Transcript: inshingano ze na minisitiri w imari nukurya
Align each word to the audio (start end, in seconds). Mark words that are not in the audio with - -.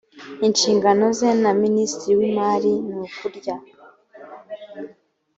inshingano 0.47 1.05
ze 1.17 1.29
na 1.43 1.51
minisitiri 1.61 2.13
w 2.19 2.21
imari 2.29 2.73
nukurya 2.89 3.55